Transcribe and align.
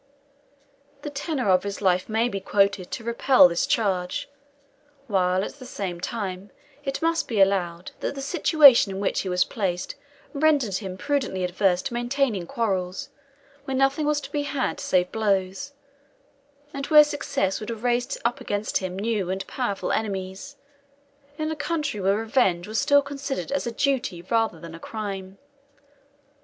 The 1.03 1.11
tenor 1.11 1.51
of 1.51 1.61
his 1.61 1.79
life 1.79 2.09
may 2.09 2.27
be 2.27 2.39
quoted 2.39 2.89
to 2.89 3.03
repel 3.03 3.47
this 3.47 3.67
charge; 3.67 4.27
while, 5.05 5.43
at 5.43 5.59
the 5.59 5.65
same 5.67 5.99
time, 6.01 6.49
it 6.83 7.03
must 7.03 7.27
be 7.27 7.39
allowed, 7.39 7.91
that 7.99 8.15
the 8.15 8.21
situation 8.23 8.91
in 8.91 8.99
which 8.99 9.19
he 9.19 9.29
was 9.29 9.43
placed 9.43 9.93
rendered 10.33 10.77
him 10.77 10.97
prudently 10.97 11.43
averse 11.43 11.83
to 11.83 11.93
maintaining 11.93 12.47
quarrels, 12.47 13.09
where 13.65 13.77
nothing 13.77 14.07
was 14.07 14.19
to 14.21 14.31
be 14.31 14.41
had 14.41 14.79
save 14.79 15.11
blows, 15.11 15.71
and 16.73 16.87
where 16.87 17.03
success 17.03 17.59
would 17.59 17.69
have 17.69 17.83
raised 17.83 18.17
up 18.25 18.41
against 18.41 18.77
him 18.79 18.97
new 18.97 19.29
and 19.29 19.45
powerful 19.45 19.91
enemies, 19.91 20.55
in 21.37 21.51
a 21.51 21.55
country 21.55 21.99
where 21.99 22.15
revenge 22.17 22.67
was 22.67 22.79
still 22.81 23.03
considered 23.03 23.51
as 23.51 23.67
a 23.67 23.71
duty 23.71 24.23
rather 24.23 24.59
than 24.59 24.73
a 24.73 24.79
crime. 24.79 25.37